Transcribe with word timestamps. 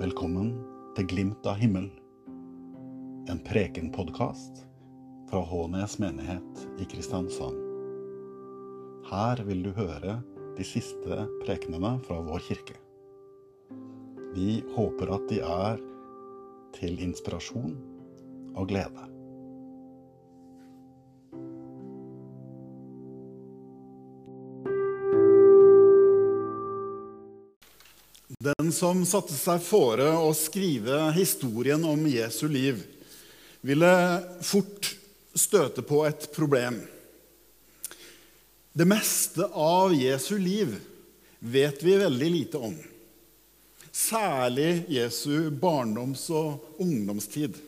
Velkommen 0.00 0.54
til 0.96 1.04
Glimt 1.10 1.44
av 1.44 1.58
himmel, 1.60 1.90
en 3.28 3.40
prekenpodkast 3.44 4.62
fra 5.28 5.42
Hånes 5.44 5.98
menighet 6.00 6.62
i 6.80 6.86
Kristiansand. 6.88 7.58
Her 9.10 9.42
vil 9.44 9.60
du 9.66 9.68
høre 9.76 10.14
de 10.56 10.64
siste 10.64 11.18
prekenene 11.42 11.90
fra 12.06 12.16
vår 12.24 12.40
kirke. 12.46 12.78
Vi 14.32 14.62
håper 14.72 15.12
at 15.18 15.28
de 15.28 15.42
er 15.44 15.84
til 16.78 16.96
inspirasjon 17.04 17.76
og 18.54 18.72
glede. 18.72 19.04
Den 28.40 28.70
som 28.72 29.02
satte 29.04 29.34
seg 29.36 29.60
fore 29.60 30.06
å 30.16 30.30
skrive 30.32 31.10
historien 31.12 31.82
om 31.84 32.06
Jesu 32.08 32.46
liv, 32.48 32.78
ville 33.60 33.90
fort 34.40 34.94
støte 35.36 35.84
på 35.84 35.98
et 36.08 36.24
problem. 36.32 36.78
Det 38.72 38.86
meste 38.88 39.44
av 39.52 39.92
Jesu 39.92 40.38
liv 40.40 40.72
vet 41.38 41.84
vi 41.84 41.98
veldig 42.00 42.30
lite 42.32 42.62
om. 42.70 42.78
Særlig 43.92 44.86
Jesu 44.88 45.50
barndoms- 45.52 46.30
og 46.32 46.80
ungdomstid. 46.80 47.60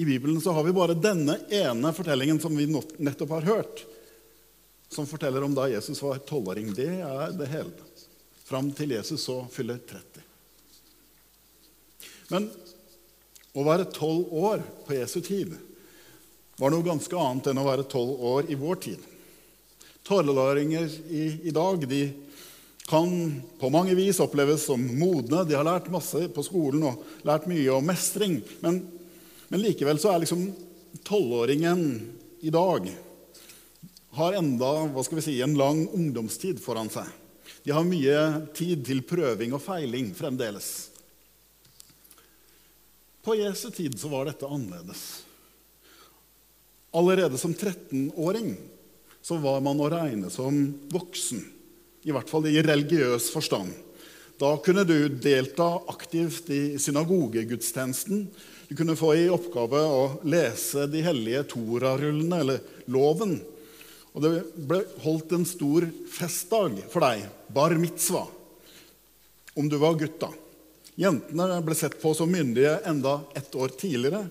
I 0.00 0.08
Bibelen 0.08 0.40
så 0.40 0.56
har 0.56 0.64
vi 0.64 0.72
bare 0.72 0.96
denne 0.96 1.36
ene 1.52 1.92
fortellingen 1.92 2.40
som 2.40 2.56
vi 2.56 2.64
nettopp 2.96 3.36
har 3.36 3.52
hørt, 3.52 3.84
som 4.88 5.04
forteller 5.04 5.44
om 5.44 5.52
da 5.52 5.68
Jesus 5.68 6.00
var 6.00 6.24
tolvåring. 6.24 6.72
Det 6.72 6.88
er 7.04 7.36
det 7.36 7.52
hele 7.52 7.89
fram 8.50 8.72
til 8.74 8.96
Jesus 8.96 9.22
så 9.28 9.44
fyller 9.52 9.78
30. 9.86 10.24
Men 12.30 12.48
å 13.54 13.66
være 13.66 13.90
tolv 13.94 14.30
år 14.34 14.62
på 14.86 14.96
Jesu 14.96 15.20
tid 15.22 15.54
var 16.58 16.72
noe 16.74 16.86
ganske 16.86 17.18
annet 17.18 17.50
enn 17.50 17.60
å 17.62 17.66
være 17.66 17.86
tolv 17.90 18.24
år 18.32 18.50
i 18.50 18.58
vår 18.58 18.80
tid. 18.86 19.06
Tolvåringer 20.06 20.90
i, 21.10 21.24
i 21.46 21.54
dag 21.54 21.86
de 21.88 22.02
kan 22.90 23.10
på 23.60 23.70
mange 23.70 23.94
vis 23.94 24.18
oppleves 24.22 24.64
som 24.66 24.82
modne. 24.98 25.44
De 25.46 25.54
har 25.54 25.66
lært 25.66 25.90
masse 25.92 26.24
på 26.34 26.42
skolen 26.42 26.88
og 26.90 27.26
lært 27.26 27.46
mye 27.50 27.70
om 27.76 27.86
mestring. 27.86 28.40
Men, 28.64 28.82
men 29.48 29.62
likevel 29.62 30.00
så 30.02 30.14
er 30.14 30.24
liksom 30.24 30.48
tolvåringen 31.06 31.84
i 32.42 32.50
dag 32.50 32.90
har 34.18 34.38
enda 34.40 34.72
hva 34.90 35.06
skal 35.06 35.20
vi 35.20 35.26
si, 35.28 35.38
en 35.38 35.54
lang 35.58 35.84
ungdomstid 35.94 36.58
foran 36.62 36.90
seg. 36.90 37.06
De 37.64 37.74
har 37.74 37.84
mye 37.84 38.20
tid 38.56 38.84
til 38.86 39.02
prøving 39.04 39.52
og 39.56 39.62
feiling 39.64 40.12
fremdeles. 40.16 40.90
På 43.20 43.36
Jesu 43.36 43.68
tid 43.74 43.98
så 44.00 44.08
var 44.08 44.30
dette 44.30 44.48
annerledes. 44.48 45.02
Allerede 46.96 47.38
som 47.38 47.52
13-åring 47.54 48.54
så 49.22 49.36
var 49.38 49.60
man 49.62 49.80
å 49.80 49.90
regne 49.92 50.30
som 50.32 50.56
voksen. 50.90 51.42
I 52.08 52.14
hvert 52.16 52.30
fall 52.32 52.48
i 52.48 52.62
religiøs 52.64 53.28
forstand. 53.34 53.74
Da 54.40 54.54
kunne 54.64 54.86
du 54.88 55.04
delta 55.20 55.74
aktivt 55.92 56.48
i 56.48 56.78
synagogegudstjenesten. 56.80 58.24
Du 58.70 58.76
kunne 58.78 58.96
få 58.96 59.12
i 59.18 59.28
oppgave 59.28 59.82
å 59.84 60.04
lese 60.24 60.86
de 60.88 61.02
hellige 61.04 61.44
Torarullene, 61.52 62.38
eller 62.40 62.62
loven. 62.88 63.36
Og 64.12 64.24
det 64.24 64.30
ble 64.54 64.82
holdt 65.04 65.32
en 65.36 65.46
stor 65.46 65.86
festdag 66.10 66.80
for 66.90 67.04
deg, 67.04 67.26
bar 67.54 67.74
mitzvah, 67.78 68.26
om 69.54 69.68
du 69.70 69.76
var 69.78 69.98
gutt. 69.98 70.18
da. 70.22 70.30
Jentene 70.98 71.60
ble 71.64 71.76
sett 71.78 71.96
på 72.02 72.12
som 72.14 72.30
myndige 72.30 72.74
enda 72.88 73.20
ett 73.38 73.54
år 73.54 73.68
tidligere, 73.78 74.26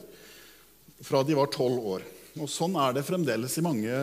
fra 1.02 1.24
de 1.24 1.38
var 1.38 1.48
tolv 1.54 1.80
år. 1.96 2.04
Og 2.40 2.50
Sånn 2.52 2.76
er 2.80 2.94
det 2.94 3.06
fremdeles 3.08 3.56
mange, 3.64 3.94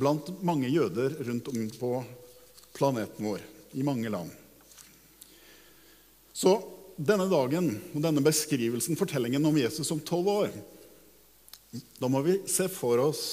blant 0.00 0.32
mange 0.44 0.70
jøder 0.72 1.14
rundt 1.28 1.52
om 1.52 1.68
på 1.78 1.92
planeten 2.76 3.28
vår, 3.28 3.44
i 3.76 3.84
mange 3.86 4.10
land. 4.10 4.32
Så 6.32 6.56
denne 6.96 7.28
dagen 7.30 7.70
og 7.92 8.02
denne 8.02 8.24
beskrivelsen, 8.24 8.98
fortellingen 8.98 9.44
om 9.46 9.56
Jesus 9.60 9.86
som 9.86 10.00
tolv 10.00 10.32
år, 10.32 10.52
da 12.00 12.08
må 12.10 12.24
vi 12.24 12.40
se 12.48 12.66
for 12.72 13.00
oss 13.04 13.24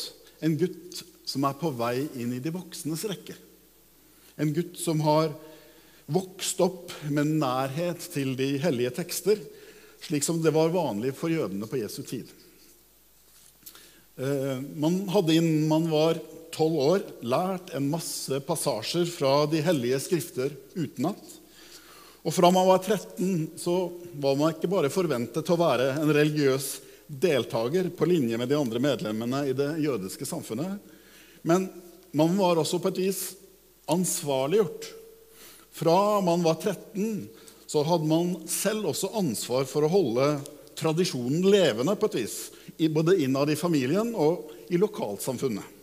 en 0.43 0.57
gutt 0.59 1.01
som 1.25 1.45
er 1.47 1.57
på 1.59 1.71
vei 1.75 2.05
inn 2.21 2.33
i 2.35 2.41
de 2.43 2.53
voksnes 2.53 3.05
rekke. 3.09 3.35
En 4.37 4.53
gutt 4.53 4.77
som 4.79 5.01
har 5.05 5.31
vokst 6.11 6.59
opp 6.61 6.93
med 7.09 7.37
nærhet 7.41 8.03
til 8.13 8.35
de 8.37 8.55
hellige 8.61 8.93
tekster, 9.01 9.39
slik 10.05 10.25
som 10.25 10.41
det 10.43 10.53
var 10.53 10.73
vanlig 10.73 11.15
for 11.17 11.33
jødene 11.33 11.67
på 11.69 11.79
Jesu 11.81 12.03
tid. 12.05 12.29
Eh, 14.15 14.61
man 14.77 15.01
hadde 15.11 15.35
innen 15.35 15.65
man 15.67 15.89
var 15.91 16.19
tolv 16.55 16.77
år, 16.79 17.01
lært 17.25 17.73
en 17.75 17.89
masse 17.91 18.39
passasjer 18.47 19.09
fra 19.11 19.41
de 19.51 19.63
hellige 19.65 19.99
skrifter 20.05 20.53
utenat. 20.75 21.33
Og 22.25 22.33
fra 22.33 22.49
man 22.53 22.67
var 22.69 22.79
13, 22.81 23.57
så 23.59 23.91
var 24.13 24.37
man 24.39 24.53
ikke 24.53 24.71
bare 24.71 24.93
forventet 24.93 25.45
til 25.45 25.55
å 25.55 25.61
være 25.61 25.91
en 25.99 26.13
religiøs 26.15 26.69
deltaker 27.05 27.91
på 27.93 28.07
linje 28.09 28.37
med 28.39 28.49
de 28.49 28.57
andre 28.57 28.81
medlemmene 28.81 29.43
i 29.49 29.53
det 29.57 29.75
jødiske 29.83 30.25
samfunnet, 30.25 30.79
men 31.45 31.67
man 32.15 32.37
var 32.37 32.57
også 32.57 32.79
på 32.81 32.89
et 32.89 33.01
vis 33.03 33.21
ansvarliggjort. 33.91 34.87
Fra 35.75 36.21
man 36.25 36.41
var 36.41 36.57
13, 36.57 37.27
så 37.69 37.83
hadde 37.85 38.09
man 38.09 38.31
selv 38.49 38.89
også 38.89 39.11
ansvar 39.19 39.67
for 39.69 39.85
å 39.85 39.91
holde 39.91 40.29
tradisjonen 40.79 41.45
levende 41.45 41.93
på 41.99 42.09
et 42.09 42.17
vis, 42.23 42.37
både 42.89 43.17
innad 43.21 43.51
i 43.53 43.59
familien 43.59 44.09
og 44.17 44.49
i 44.73 44.79
lokalsamfunnet. 44.81 45.73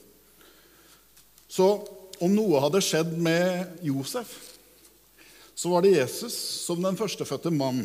Så 1.47 1.69
om 2.23 2.35
noe 2.35 2.63
hadde 2.65 2.83
skjedd 2.83 3.15
med 3.23 3.85
Josef, 3.87 4.35
så 5.55 5.71
var 5.71 5.85
det 5.85 5.95
Jesus 5.95 6.35
som 6.67 6.83
den 6.83 6.99
førstefødte 6.99 7.53
mann 7.55 7.85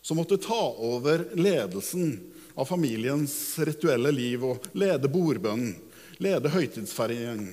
som 0.00 0.16
måtte 0.16 0.40
ta 0.40 0.62
over 0.78 1.26
ledelsen 1.36 2.16
av 2.54 2.68
familiens 2.70 3.34
rituelle 3.66 4.12
liv 4.14 4.44
og 4.46 4.70
lede 4.78 5.10
bordbønnen 5.10 5.74
lede 6.22 6.52
høytidsfeiringen, 6.52 7.52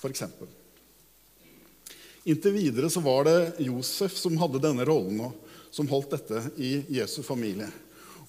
f.eks. 0.00 0.24
Inntil 2.24 2.54
videre 2.56 2.88
så 2.90 3.02
var 3.04 3.26
det 3.28 3.38
Josef 3.66 4.16
som 4.16 4.38
hadde 4.40 4.62
denne 4.62 4.86
rollen, 4.88 5.20
og 5.28 5.74
som 5.74 5.88
holdt 5.90 6.14
dette 6.16 6.40
i 6.56 6.78
Jesu 6.96 7.20
familie. 7.26 7.68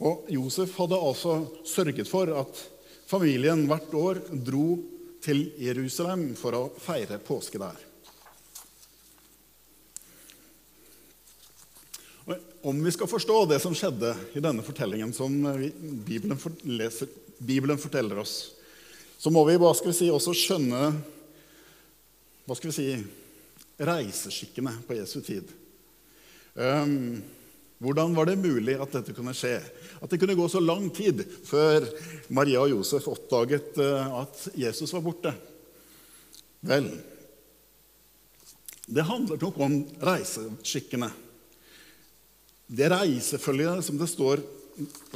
Og 0.03 0.27
Josef 0.33 0.73
hadde 0.79 0.99
altså 0.99 1.37
sørget 1.67 2.09
for 2.09 2.31
at 2.41 2.59
familien 3.07 3.63
hvert 3.69 3.93
år 3.95 4.19
dro 4.33 4.79
til 5.23 5.47
Jerusalem 5.61 6.33
for 6.37 6.57
å 6.57 6.63
feire 6.81 7.21
påske 7.23 7.61
der. 7.61 7.77
Om 12.65 12.81
vi 12.81 12.91
skal 12.91 13.07
forstå 13.07 13.37
det 13.45 13.59
som 13.61 13.75
skjedde 13.77 14.11
i 14.33 14.41
denne 14.41 14.65
fortellingen 14.65 15.13
som 15.13 15.31
Bibelen, 16.05 16.39
leser, 16.65 17.11
Bibelen 17.37 17.77
forteller 17.77 18.17
oss, 18.23 18.54
så 19.25 19.31
må 19.33 19.41
vi, 19.47 19.55
vi 19.57 19.91
si, 19.97 20.05
også 20.13 20.35
skjønne 20.37 20.79
hva 22.45 22.53
skal 22.53 22.69
vi 22.69 22.73
si, 22.75 22.89
reiseskikkene 23.81 24.75
på 24.85 24.99
Jesu 24.99 25.15
tid. 25.25 25.49
Um, 26.53 27.23
hvordan 27.81 28.13
var 28.13 28.29
det 28.29 28.35
mulig 28.37 28.75
at 28.77 28.93
dette 28.93 29.15
kunne 29.17 29.33
skje? 29.33 29.55
At 29.97 30.13
det 30.13 30.19
kunne 30.21 30.35
gå 30.37 30.45
så 30.45 30.61
lang 30.61 30.91
tid 30.93 31.23
før 31.47 31.87
Maria 32.37 32.61
og 32.67 32.75
Josef 32.75 33.07
oppdaget 33.15 33.81
uh, 33.81 34.21
at 34.21 34.45
Jesus 34.61 34.93
var 34.93 35.01
borte? 35.07 35.33
Vel, 36.69 36.91
det 38.85 39.07
handler 39.09 39.41
nok 39.41 39.57
om 39.57 39.79
reiseskikkene. 40.05 41.09
Det 42.69 42.93
reisefølget 42.93 43.89
som 43.89 43.97
det 43.97 44.11
står 44.13 44.45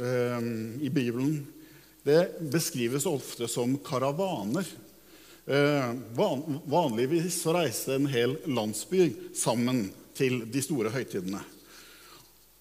um, 0.02 0.52
i 0.82 0.90
Bibelen, 0.90 1.44
det 2.06 2.50
beskrives 2.52 3.06
ofte 3.06 3.48
som 3.48 3.76
karavaner. 3.84 4.66
Eh, 5.46 5.94
vanligvis 6.64 7.42
så 7.42 7.54
reiste 7.56 7.94
en 7.96 8.06
hel 8.10 8.36
landsby 8.46 9.10
sammen 9.36 9.88
til 10.16 10.44
de 10.52 10.62
store 10.64 10.92
høytidene. 10.94 11.40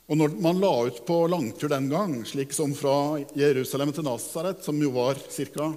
Og 0.10 0.18
når 0.18 0.40
man 0.42 0.58
la 0.58 0.72
ut 0.88 1.04
på 1.06 1.20
langtur 1.30 1.70
den 1.70 1.90
gang, 1.92 2.16
slik 2.26 2.54
som 2.56 2.74
fra 2.74 3.20
Jerusalem 3.38 3.92
til 3.94 4.08
Nasaret, 4.08 4.64
som 4.66 4.80
jo 4.82 4.90
var 4.96 5.20
ca. 5.22 5.70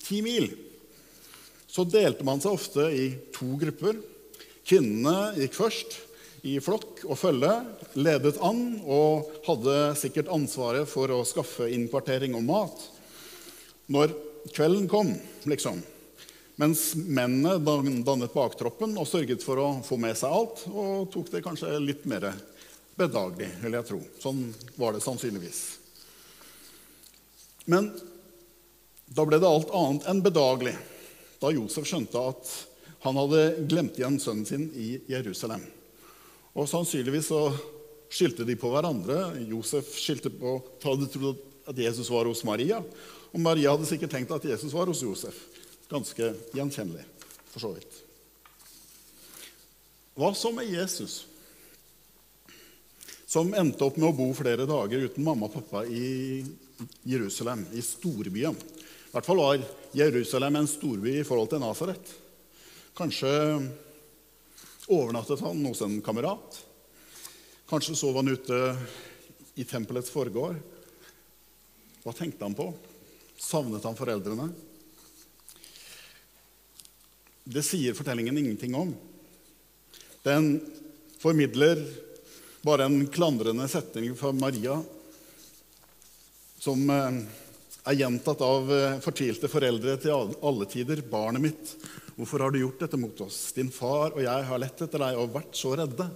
ti 0.00 0.22
mil, 0.24 0.48
så 1.68 1.84
delte 1.84 2.24
man 2.24 2.40
seg 2.40 2.56
ofte 2.56 2.88
i 2.88 3.10
to 3.36 3.58
grupper. 3.60 3.98
Kvinnene 4.66 5.36
gikk 5.36 5.58
først 5.58 5.98
i 6.46 6.56
flokk 6.62 7.04
og 7.04 7.18
følge, 7.20 7.52
ledet 8.00 8.38
an 8.40 8.80
og 8.86 9.28
hadde 9.44 9.76
sikkert 10.00 10.32
ansvaret 10.32 10.88
for 10.88 11.12
å 11.12 11.24
skaffe 11.28 11.68
innkvartering 11.68 12.38
og 12.38 12.46
mat 12.48 12.86
når 13.92 14.14
kvelden 14.54 14.88
kom, 14.90 15.12
liksom. 15.48 15.80
Mens 16.56 16.94
mennene 16.96 17.58
dannet 18.04 18.32
baktroppen 18.32 18.94
og 18.96 19.08
sørget 19.08 19.44
for 19.44 19.60
å 19.60 19.66
få 19.84 19.98
med 20.00 20.16
seg 20.16 20.32
alt, 20.32 20.62
og 20.72 21.10
tok 21.12 21.28
det 21.34 21.44
kanskje 21.44 21.74
litt 21.82 22.06
mer 22.08 22.30
bedagelig, 22.96 23.50
vil 23.60 23.76
jeg 23.76 23.88
tro. 23.90 24.00
Sånn 24.22 24.46
var 24.80 24.96
det 24.96 25.04
sannsynligvis. 25.04 25.60
Men 27.68 27.90
da 29.06 29.26
ble 29.26 29.38
det 29.42 29.48
alt 29.50 29.72
annet 29.74 30.06
enn 30.10 30.22
bedagelig 30.24 30.74
da 31.42 31.52
Josef 31.52 31.86
skjønte 31.86 32.22
at 32.32 32.52
han 33.04 33.18
hadde 33.20 33.66
glemt 33.68 33.98
igjen 34.00 34.16
sønnen 34.22 34.48
sin 34.48 34.70
i 34.74 34.96
Jerusalem. 35.10 35.62
Og 36.56 36.68
sannsynligvis 36.70 37.28
så 37.28 37.42
skyldte 38.08 38.46
de 38.48 38.56
på 38.58 38.70
hverandre. 38.72 39.34
Josef 39.44 39.92
skyldte 40.00 40.32
på 40.32 40.56
hadde 40.82 41.10
trodd 41.12 41.44
Jesus 41.74 42.10
var 42.10 42.28
hos 42.30 42.44
Maria. 42.46 42.78
Og 43.32 43.40
Maria 43.42 43.72
hadde 43.74 43.88
sikkert 43.88 44.14
tenkt 44.14 44.34
at 44.34 44.44
Jesus 44.46 44.74
var 44.74 44.86
hos 44.86 45.02
Josef. 45.02 45.38
Ganske 45.90 46.32
gjenkjennelig, 46.54 47.04
for 47.52 47.62
så 47.66 47.72
vidt. 47.74 48.02
Hva 50.16 50.30
så 50.32 50.52
med 50.54 50.70
Jesus, 50.70 51.26
som 53.26 53.50
endte 53.58 53.84
opp 53.84 53.98
med 53.98 54.08
å 54.08 54.16
bo 54.16 54.30
flere 54.38 54.64
dager 54.68 55.02
uten 55.10 55.26
mamma 55.26 55.50
og 55.50 55.58
pappa 55.58 55.82
i 55.84 56.40
Jerusalem, 57.04 57.66
i 57.76 57.82
storbyen? 57.84 58.56
I 58.56 59.10
hvert 59.12 59.28
fall 59.28 59.42
var 59.42 59.66
Jerusalem 59.96 60.56
en 60.60 60.70
storby 60.70 61.18
i 61.18 61.26
forhold 61.26 61.50
til 61.52 61.60
Nasaret. 61.60 62.14
Kanskje 62.96 63.30
overnattet 64.86 65.42
han 65.44 65.60
hos 65.68 65.82
en 65.84 65.98
kamerat. 66.04 66.58
Kanskje 67.68 67.96
sov 67.98 68.16
han 68.16 68.32
ute 68.32 68.60
i 69.58 69.64
tempelets 69.68 70.12
forgård. 70.12 70.56
Hva 72.06 72.12
tenkte 72.14 72.44
han 72.46 72.54
på? 72.54 72.68
Savnet 73.34 73.82
han 73.82 73.96
foreldrene? 73.98 74.44
Det 77.42 77.64
sier 77.66 77.96
fortellingen 77.98 78.36
ingenting 78.38 78.76
om. 78.78 78.92
Den 80.22 80.60
formidler 81.18 81.80
bare 82.62 82.86
en 82.86 83.08
klandrende 83.10 83.66
setning 83.68 84.14
fra 84.18 84.30
Maria 84.38 84.76
som 86.62 86.84
eh, 86.90 87.18
er 87.90 87.98
gjentatt 87.98 88.42
av 88.42 88.70
eh, 88.74 88.94
fortvilte 89.02 89.50
foreldre 89.50 89.96
til 90.02 90.30
alle 90.46 90.68
tider. 90.70 91.02
'Barnet 91.02 91.42
mitt, 91.42 91.72
hvorfor 92.14 92.44
har 92.44 92.54
du 92.54 92.60
gjort 92.60 92.84
dette 92.84 92.98
mot 93.02 93.24
oss?' 93.26 93.50
'Din 93.54 93.72
far 93.74 94.14
og 94.14 94.22
jeg 94.22 94.46
har 94.50 94.62
lett 94.62 94.82
etter 94.86 95.02
deg 95.02 95.18
og 95.18 95.34
vært 95.34 95.58
så 95.58 95.74
redde.' 95.82 96.06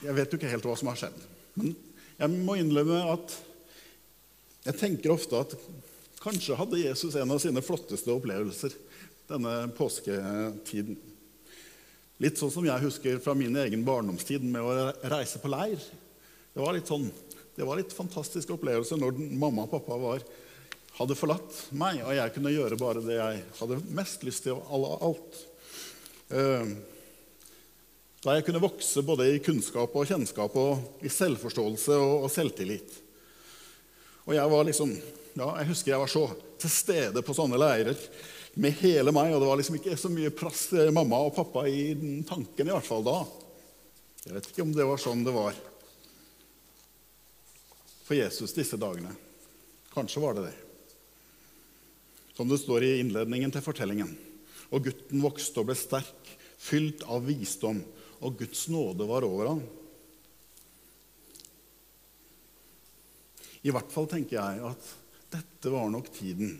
Jeg 0.00 0.16
vet 0.16 0.32
jo 0.32 0.40
ikke 0.40 0.54
helt 0.54 0.64
hva 0.64 0.78
som 0.80 0.88
har 0.92 1.00
skjedd. 1.00 1.20
Men 1.60 1.76
jeg 2.18 2.34
må 2.34 2.56
innleve 2.58 2.98
at 3.12 3.34
jeg 4.66 4.78
tenker 4.80 5.14
ofte 5.14 5.38
at 5.38 5.54
kanskje 6.18 6.56
hadde 6.58 6.80
Jesus 6.82 7.14
en 7.16 7.30
av 7.30 7.38
sine 7.42 7.62
flotteste 7.64 8.10
opplevelser 8.12 8.74
denne 9.28 9.54
påsketiden. 9.76 10.98
Litt 12.18 12.40
sånn 12.40 12.50
som 12.50 12.66
jeg 12.66 12.82
husker 12.82 13.20
fra 13.22 13.36
min 13.38 13.54
egen 13.62 13.84
barndomstid 13.86 14.42
med 14.42 14.64
å 14.64 14.90
reise 15.12 15.38
på 15.38 15.50
leir. 15.52 15.78
Det 16.50 16.64
var 16.64 16.74
litt 16.74 16.90
sånn, 16.90 17.06
det 17.54 17.66
var 17.66 17.78
litt 17.78 17.94
fantastisk 17.94 18.50
opplevelse 18.56 18.98
når 18.98 19.20
mamma 19.38 19.68
og 19.68 19.76
pappa 19.76 19.98
var, 20.02 20.24
hadde 20.98 21.14
forlatt 21.14 21.60
meg, 21.78 22.00
og 22.02 22.16
jeg 22.16 22.34
kunne 22.34 22.50
gjøre 22.50 22.80
bare 22.80 23.04
det 23.04 23.20
jeg 23.20 23.42
hadde 23.60 23.82
mest 23.94 24.24
lyst 24.26 24.48
til 24.48 24.58
av 24.58 24.86
alt. 25.06 25.42
Uh, 26.34 26.74
da 28.24 28.34
jeg 28.34 28.48
kunne 28.48 28.62
vokse 28.62 29.02
både 29.06 29.28
i 29.30 29.42
kunnskap 29.42 29.94
og 29.94 30.08
kjennskap 30.08 30.56
og 30.58 31.04
i 31.06 31.10
selvforståelse 31.12 31.94
og, 31.94 32.24
og 32.26 32.32
selvtillit. 32.32 32.96
Og 34.26 34.34
jeg 34.34 34.52
var 34.52 34.66
liksom, 34.66 34.90
ja, 35.38 35.52
jeg 35.60 35.68
husker 35.70 35.92
jeg 35.94 36.02
var 36.02 36.10
så 36.12 36.24
til 36.58 36.72
stede 36.72 37.22
på 37.24 37.36
sånne 37.36 37.60
leirer 37.60 37.98
med 38.58 38.74
hele 38.80 39.14
meg, 39.14 39.30
og 39.30 39.40
det 39.40 39.48
var 39.48 39.60
liksom 39.60 39.78
ikke 39.78 39.96
så 40.00 40.10
mye 40.10 40.34
plass 40.34 40.66
til 40.72 40.90
mamma 40.94 41.20
og 41.28 41.36
pappa 41.36 41.62
i 41.70 41.92
tanken, 42.26 42.66
i 42.66 42.74
hvert 42.74 42.88
fall 42.88 43.06
da. 43.06 43.20
Jeg 44.24 44.34
vet 44.34 44.48
ikke 44.50 44.64
om 44.66 44.74
det 44.74 44.86
var 44.88 45.00
sånn 45.00 45.22
det 45.24 45.34
var 45.36 45.56
for 48.08 48.16
Jesus 48.16 48.54
disse 48.56 48.78
dagene. 48.80 49.12
Kanskje 49.92 50.22
var 50.24 50.34
det 50.34 50.48
det. 50.48 50.56
Som 52.34 52.50
det 52.50 52.58
står 52.62 52.86
i 52.86 52.96
innledningen 53.02 53.52
til 53.52 53.62
fortellingen. 53.62 54.10
Og 54.72 54.88
gutten 54.88 55.22
vokste 55.22 55.60
og 55.60 55.68
ble 55.68 55.76
sterk, 55.78 56.32
fylt 56.58 57.04
av 57.06 57.26
visdom 57.28 57.82
og 58.20 58.38
Guds 58.38 58.66
nåde 58.72 59.06
var 59.08 59.26
over 59.26 59.52
ham. 59.52 59.62
I 63.62 63.72
hvert 63.74 63.90
fall 63.92 64.08
tenker 64.10 64.38
jeg 64.38 64.62
at 64.70 64.90
dette 65.32 65.72
var 65.72 65.90
nok 65.92 66.08
tiden 66.14 66.56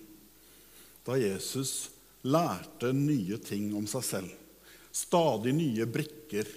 da 1.06 1.16
Jesus 1.16 1.88
lærte 2.28 2.90
nye 2.92 3.38
ting 3.40 3.70
om 3.78 3.86
seg 3.88 4.04
selv. 4.04 4.32
Stadig 4.92 5.54
nye 5.56 5.86
brikker 5.88 6.48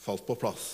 falt 0.00 0.24
på 0.24 0.36
plass. 0.38 0.66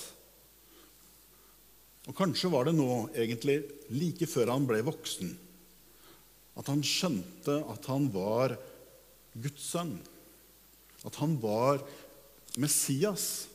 Og 2.08 2.16
kanskje 2.16 2.50
var 2.52 2.68
det 2.68 2.76
nå, 2.76 3.08
egentlig 3.12 3.60
like 3.92 4.28
før 4.30 4.54
han 4.54 4.68
ble 4.68 4.80
voksen, 4.86 5.32
at 6.58 6.70
han 6.70 6.84
skjønte 6.84 7.58
at 7.72 7.88
han 7.90 8.08
var 8.14 8.54
Guds 9.34 9.66
sønn. 9.74 9.96
At 11.06 11.18
han 11.20 11.36
var 11.42 11.82
Messias. 12.58 13.46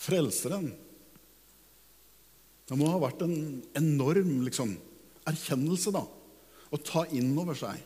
Frelseren. 0.00 0.70
Det 2.70 2.78
må 2.78 2.88
ha 2.92 3.00
vært 3.02 3.24
en 3.26 3.60
enorm 3.78 4.44
liksom, 4.46 4.76
erkjennelse 5.28 5.92
da, 5.94 6.04
å 6.70 6.82
ta 6.86 7.04
inn 7.16 7.32
over 7.40 7.58
seg. 7.58 7.80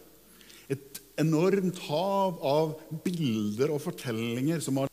Et 0.70 1.00
enormt 1.20 1.78
hav 1.88 2.40
av 2.44 2.74
bilder 3.04 3.72
og 3.74 3.82
fortellinger 3.84 4.62
som 4.64 4.82
har 4.82 4.90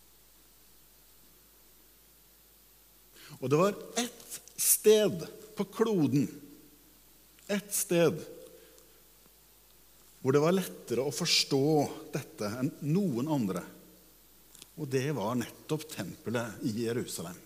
Og 3.42 3.50
det 3.50 3.58
var 3.58 3.78
ett 3.98 4.42
sted 4.62 5.24
på 5.58 5.66
kloden, 5.74 6.28
ett 7.50 7.74
sted, 7.74 8.20
hvor 10.22 10.36
det 10.36 10.44
var 10.44 10.54
lettere 10.54 11.02
å 11.02 11.14
forstå 11.16 11.66
dette 12.14 12.52
enn 12.62 12.70
noen 12.86 13.32
andre. 13.34 13.64
Og 14.80 14.88
det 14.88 15.10
var 15.16 15.36
nettopp 15.40 15.88
tempelet 15.92 16.64
i 16.68 16.76
Jerusalem. 16.86 17.38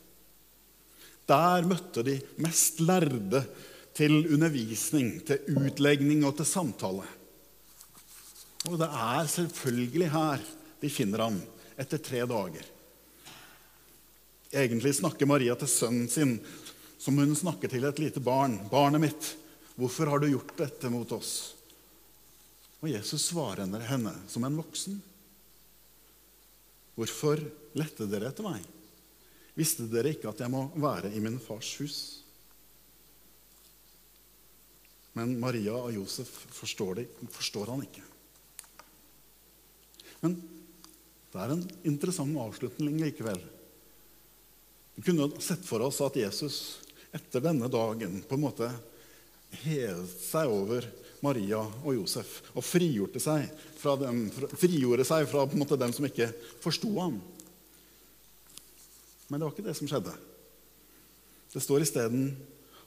Der 1.25 1.65
møtte 1.65 2.03
de 2.05 2.19
mest 2.43 2.79
lærde 2.85 3.41
til 3.95 4.27
undervisning, 4.35 5.17
til 5.25 5.57
utlegning 5.57 6.25
og 6.27 6.35
til 6.37 6.47
samtale. 6.49 7.07
Og 8.69 8.77
det 8.81 8.89
er 8.89 9.31
selvfølgelig 9.31 10.11
her 10.13 10.45
de 10.81 10.91
finner 10.91 11.25
ham 11.25 11.39
etter 11.81 12.01
tre 12.01 12.21
dager. 12.29 12.69
Egentlig 14.55 14.93
snakker 14.99 15.27
Maria 15.29 15.55
til 15.59 15.71
sønnen 15.71 16.07
sin 16.11 16.37
som 17.05 17.17
hun 17.19 17.35
snakker 17.35 17.69
til 17.69 17.83
et 17.85 17.99
lite 17.99 18.21
barn. 18.23 18.59
'Barnet 18.69 19.01
mitt, 19.01 19.35
hvorfor 19.75 20.09
har 20.09 20.19
du 20.19 20.29
gjort 20.31 20.57
dette 20.57 20.89
mot 20.89 21.11
oss?' 21.11 21.53
Og 22.81 22.89
Jesus 22.89 23.29
svarer 23.29 23.65
henne 23.89 24.13
som 24.27 24.43
en 24.43 24.57
voksen. 24.57 25.01
Hvorfor 26.95 27.41
lette 27.75 28.07
dere 28.07 28.31
etter 28.31 28.47
meg? 28.47 28.63
Visste 29.55 29.87
dere 29.91 30.13
ikke 30.15 30.31
at 30.31 30.41
jeg 30.43 30.51
må 30.51 30.67
være 30.79 31.11
i 31.15 31.21
min 31.23 31.39
fars 31.43 31.69
hus? 31.79 31.97
Men 35.15 35.37
Maria 35.39 35.77
og 35.77 35.93
Josef 35.95 36.31
forstår, 36.57 36.99
det, 36.99 37.05
forstår 37.31 37.71
han 37.71 37.83
ikke. 37.85 38.03
Men 40.23 40.35
det 41.31 41.43
er 41.43 41.53
en 41.53 41.63
interessant 41.87 42.35
avslutning 42.39 42.97
likevel. 42.99 43.39
Vi 44.95 45.03
kunne 45.03 45.29
sett 45.43 45.63
for 45.67 45.83
oss 45.83 46.01
at 46.03 46.19
Jesus 46.19 46.57
etter 47.15 47.43
denne 47.43 47.67
dagen 47.71 48.21
på 48.27 48.35
en 48.35 48.43
måte 48.43 48.69
hevet 49.63 50.11
seg 50.19 50.51
over 50.51 50.87
Maria 51.25 51.61
og 51.83 51.95
Josef 51.97 52.37
og 52.53 52.63
frigjorde 52.65 53.21
seg 53.23 53.49
fra 53.79 53.95
dem, 53.99 54.27
frigjorde 54.55 55.05
seg 55.07 55.27
fra 55.31 55.45
måte, 55.57 55.79
dem 55.79 55.93
som 55.95 56.07
ikke 56.07 56.29
forsto 56.63 56.91
ham. 56.99 57.19
Men 59.27 59.39
det 59.39 59.47
var 59.47 59.53
ikke 59.55 59.65
det 59.65 59.77
som 59.77 59.89
skjedde. 59.89 60.13
Det 61.55 61.63
står 61.63 61.85
isteden 61.85 62.29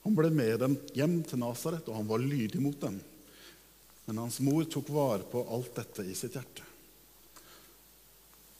han 0.04 0.14
ble 0.16 0.30
med 0.32 0.60
dem 0.62 0.76
hjem 0.96 1.18
til 1.26 1.40
Nasaret, 1.42 1.86
og 1.90 1.98
han 1.98 2.08
var 2.08 2.22
lydig 2.22 2.60
mot 2.62 2.78
dem. 2.80 3.00
Men 4.06 4.22
hans 4.22 4.38
mor 4.40 4.64
tok 4.70 4.88
vare 4.94 5.26
på 5.28 5.42
alt 5.52 5.74
dette 5.76 6.06
i 6.06 6.14
sitt 6.16 6.38
hjerte. 6.38 6.64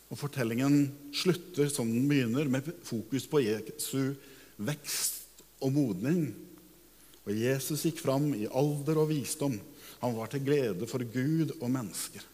Og 0.09 0.19
Fortellingen 0.21 0.91
slutter 1.13 1.71
som 1.73 1.89
den 1.89 2.09
begynner, 2.11 2.49
med 2.53 2.69
fokus 2.85 3.29
på 3.29 3.43
Jesu 3.45 4.17
vekst 4.57 5.43
og 5.65 5.73
modning. 5.77 6.33
Og 7.29 7.37
Jesus 7.37 7.83
gikk 7.85 8.01
fram 8.01 8.31
i 8.33 8.47
alder 8.49 9.03
og 9.03 9.11
visdom. 9.11 9.59
Han 10.01 10.15
var 10.17 10.31
til 10.33 10.47
glede 10.47 10.87
for 10.89 11.05
Gud 11.05 11.53
og 11.61 11.69
mennesker. 11.69 12.25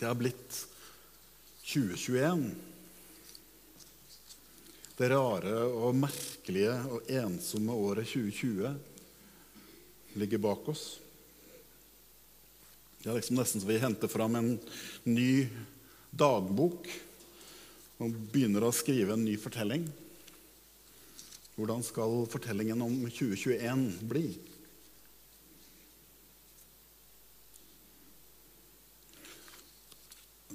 Det 0.00 0.08
har 0.08 0.16
blitt 0.16 0.62
2021. 1.68 2.46
Det 4.96 5.10
rare 5.12 5.58
og 5.68 5.98
merkelige 6.00 6.72
og 6.88 7.12
ensomme 7.12 7.76
året 7.76 8.08
2020. 8.08 8.72
ligger 10.16 10.40
bak 10.48 10.72
oss. 10.72 10.86
Det 13.00 13.08
er 13.08 13.16
liksom 13.16 13.38
nesten 13.38 13.62
så 13.62 13.68
vi 13.68 13.78
henter 13.80 14.10
fram 14.12 14.34
en 14.36 14.48
ny 15.08 15.46
dagbok 16.12 16.88
og 18.00 18.16
begynner 18.32 18.66
å 18.66 18.74
skrive 18.76 19.14
en 19.16 19.22
ny 19.24 19.38
fortelling. 19.40 19.86
Hvordan 21.56 21.80
skal 21.84 22.26
fortellingen 22.28 22.82
om 22.84 22.98
2021 23.06 23.86
bli? 24.08 24.26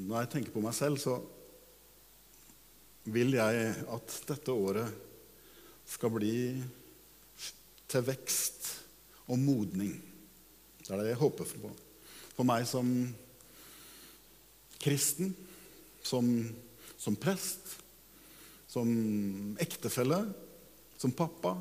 Når 0.05 0.19
jeg 0.19 0.31
tenker 0.35 0.53
på 0.53 0.61
meg 0.61 0.77
selv, 0.77 1.01
så 1.01 1.17
vil 3.09 3.39
jeg 3.39 3.73
at 3.89 4.19
dette 4.29 4.53
året 4.53 5.01
skal 5.89 6.13
bli 6.13 6.37
til 7.89 8.05
vekst 8.05 8.69
og 9.33 9.41
modning. 9.41 9.97
Det 10.81 10.93
er 10.93 11.01
det 11.01 11.11
jeg 11.15 11.21
håper 11.25 11.57
på. 11.65 11.73
For 12.35 12.47
meg 12.47 12.67
som 12.67 12.89
kristen, 14.83 15.31
som, 16.05 16.27
som 16.99 17.15
prest, 17.17 17.77
som 18.67 18.89
ektefelle, 19.63 20.19
som 20.99 21.13
pappa, 21.15 21.55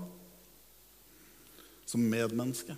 som 1.86 2.02
medmenneske. 2.02 2.74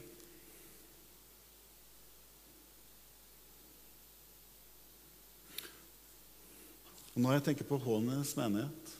Og 7.16 7.22
når 7.24 7.38
jeg 7.38 7.46
tenker 7.46 7.64
på 7.64 7.78
Hånes 7.80 8.34
menighet, 8.36 8.92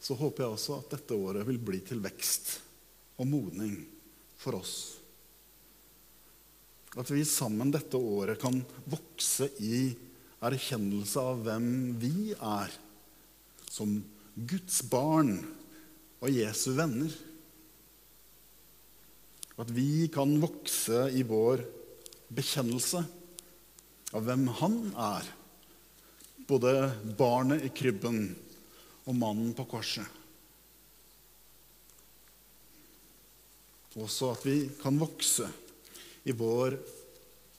så 0.00 0.16
håper 0.16 0.46
jeg 0.46 0.54
også 0.54 0.78
at 0.80 0.94
dette 0.96 1.18
året 1.20 1.44
vil 1.46 1.60
bli 1.60 1.82
til 1.84 2.00
vekst 2.00 2.54
og 3.20 3.28
modning 3.28 3.76
for 4.40 4.56
oss. 4.56 4.99
At 6.98 7.10
vi 7.12 7.22
sammen 7.28 7.70
dette 7.70 7.98
året 7.98 8.40
kan 8.42 8.56
vokse 8.90 9.46
i 9.62 9.90
erkjennelse 10.42 11.22
av 11.22 11.44
hvem 11.46 11.68
vi 12.00 12.32
er 12.34 12.72
som 13.70 14.00
Guds 14.34 14.80
barn 14.90 15.36
og 16.20 16.32
Jesu 16.32 16.72
venner. 16.74 17.12
At 19.60 19.70
vi 19.76 20.08
kan 20.12 20.34
vokse 20.42 21.06
i 21.14 21.22
vår 21.28 21.62
bekjennelse 22.32 23.04
av 24.16 24.26
hvem 24.26 24.48
han 24.58 24.78
er. 24.96 25.28
Både 26.50 26.74
barnet 27.18 27.66
i 27.68 27.70
krybben 27.70 28.24
og 29.06 29.14
mannen 29.14 29.52
på 29.54 29.68
korset. 29.70 30.06
Også 34.00 34.32
at 34.34 34.46
vi 34.46 34.64
kan 34.80 34.98
vokse 34.98 35.46
i 36.24 36.32
vår 36.36 36.76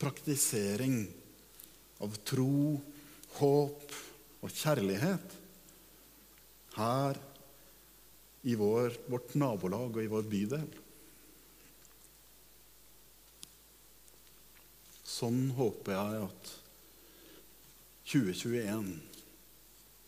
praktisering 0.02 1.04
av 2.02 2.16
tro, 2.26 2.78
håp 3.38 3.98
og 4.42 4.50
kjærlighet 4.54 5.36
her 6.78 7.20
i 8.42 8.56
vår, 8.58 8.96
vårt 9.12 9.36
nabolag 9.38 9.98
og 9.98 10.02
i 10.02 10.10
vår 10.10 10.26
bydel. 10.30 10.68
Sånn 15.06 15.52
håper 15.54 15.94
jeg 15.94 16.26
at 16.26 16.52
2021 18.12 18.92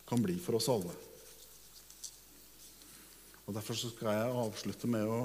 kan 0.10 0.24
bli 0.24 0.39
for 0.41 0.57
oss 0.57 0.69
alle. 0.74 0.95
Og 3.43 3.53
Derfor 3.53 3.77
skal 3.77 4.15
jeg 4.17 4.38
avslutte 4.43 4.89
med 4.89 5.05
å 5.05 5.19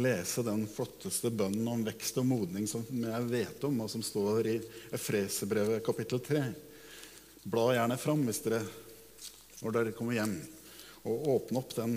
lese 0.00 0.42
den 0.46 0.64
flotteste 0.70 1.30
bønnen 1.34 1.68
om 1.68 1.82
vekst 1.84 2.16
og 2.20 2.26
modning 2.28 2.66
som 2.70 2.84
jeg 2.88 3.28
vet 3.28 3.64
om, 3.68 3.82
og 3.84 3.90
som 3.92 4.04
står 4.04 4.48
i 4.48 4.56
Efreserbrevet 4.94 5.84
kapittel 5.84 6.22
3. 6.24 6.42
Bla 7.44 7.72
gjerne 7.74 7.98
fram 8.00 8.22
hvis 8.24 8.40
dere, 8.44 8.62
når 9.60 9.76
dere 9.76 9.96
kommer 9.96 10.16
hjem, 10.16 10.36
og 11.04 11.26
åpne 11.34 11.60
opp 11.60 11.74
den 11.76 11.96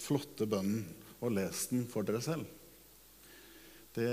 flotte 0.00 0.48
bønnen 0.50 0.82
og 1.20 1.32
les 1.36 1.66
den 1.70 1.86
for 1.90 2.06
dere 2.06 2.22
selv. 2.24 2.48
Det 3.96 4.10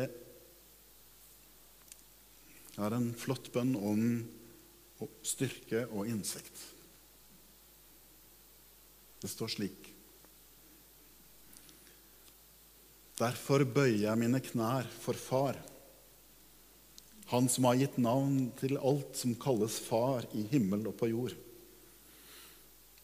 er 2.80 2.96
en 2.96 3.10
flott 3.18 3.50
bønn 3.54 3.74
om 3.76 4.06
styrke 5.26 5.84
og 5.92 6.08
innsikt. 6.08 6.62
Det 9.20 9.32
står 9.32 9.52
slik 9.52 9.83
Derfor 13.20 13.62
bøyer 13.62 14.08
jeg 14.08 14.20
mine 14.20 14.42
knær 14.42 14.90
for 15.02 15.18
Far, 15.18 15.60
Han 17.32 17.48
som 17.50 17.66
har 17.66 17.78
gitt 17.80 17.96
navn 17.98 18.52
til 18.60 18.76
alt 18.78 19.16
som 19.18 19.34
kalles 19.40 19.80
Far 19.82 20.26
i 20.38 20.44
himmel 20.52 20.84
og 20.90 20.98
på 21.00 21.08
jord. 21.10 21.34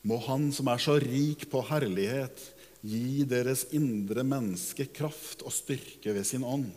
Må 0.06 0.20
Han 0.28 0.50
som 0.54 0.70
er 0.70 0.82
så 0.82 0.98
rik 1.02 1.48
på 1.50 1.62
herlighet, 1.70 2.42
gi 2.82 3.26
deres 3.28 3.66
indre 3.76 4.24
menneske 4.24 4.86
kraft 4.96 5.42
og 5.44 5.54
styrke 5.56 6.14
ved 6.16 6.28
sin 6.28 6.46
ånd. 6.48 6.70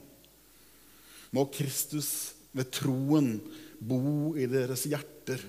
Må 1.33 1.47
Kristus 1.55 2.35
ved 2.53 2.73
troen 2.75 3.37
bo 3.81 4.35
i 4.37 4.49
deres 4.51 4.85
hjerter, 4.91 5.41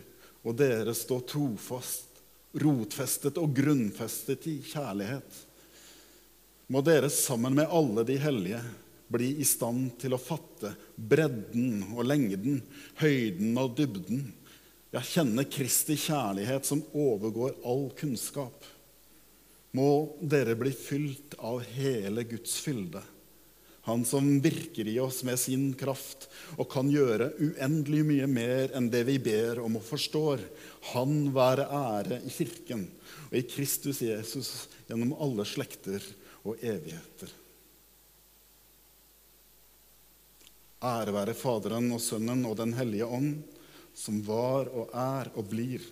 og 0.43 0.57
dere 0.59 0.93
stå 0.95 1.21
trofast, 1.27 2.09
rotfestet 2.59 3.39
og 3.41 3.55
grunnfestet 3.55 4.47
i 4.51 4.59
kjærlighet. 4.65 5.43
Må 6.72 6.82
dere 6.86 7.10
sammen 7.12 7.55
med 7.58 7.72
alle 7.72 8.05
de 8.08 8.15
hellige 8.22 8.62
bli 9.13 9.34
i 9.43 9.46
stand 9.46 9.98
til 10.01 10.15
å 10.15 10.22
fatte 10.22 10.74
bredden 10.96 11.84
og 11.91 12.05
lengden, 12.08 12.62
høyden 13.01 13.58
og 13.62 13.75
dybden. 13.77 14.24
Ja, 14.93 15.01
kjenne 15.01 15.46
Kristi 15.50 15.98
kjærlighet 16.00 16.65
som 16.70 16.84
overgår 16.93 17.58
all 17.67 17.89
kunnskap. 17.98 18.65
Må 19.74 20.15
dere 20.22 20.55
bli 20.58 20.72
fylt 20.77 21.36
av 21.41 21.63
hele 21.75 22.25
Guds 22.29 22.60
fylde 22.62 23.01
han 23.83 24.05
som 24.07 24.39
virker 24.39 24.87
i 24.87 24.95
oss 25.03 25.23
med 25.27 25.39
sin 25.39 25.73
kraft 25.75 26.29
og 26.55 26.69
kan 26.71 26.87
gjøre 26.87 27.33
uendelig 27.35 28.03
mye 28.07 28.27
mer 28.31 28.71
enn 28.77 28.87
det 28.91 29.01
vi 29.09 29.17
ber 29.19 29.59
om 29.59 29.75
og 29.75 29.83
forstår. 29.83 30.39
Han 30.93 31.33
være 31.35 31.65
ære 31.67 32.21
i 32.23 32.31
Kirken 32.31 32.85
og 33.27 33.35
i 33.35 33.43
Kristus 33.43 33.99
Jesus 34.05 34.51
gjennom 34.87 35.11
alle 35.19 35.43
slekter 35.47 36.05
og 36.47 36.63
evigheter. 36.63 37.33
Ære 40.83 41.15
være 41.15 41.35
Faderen 41.35 41.91
og 41.95 41.99
Sønnen 42.03 42.45
og 42.47 42.55
Den 42.59 42.71
hellige 42.79 43.07
ånd, 43.07 43.35
som 43.95 44.21
var 44.23 44.71
og 44.71 44.95
er 44.95 45.27
og 45.35 45.49
blir 45.51 45.83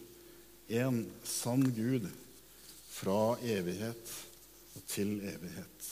en 0.79 1.03
sann 1.27 1.67
Gud 1.75 2.07
fra 2.91 3.35
evighet 3.43 4.15
til 4.87 5.17
evighet. 5.27 5.91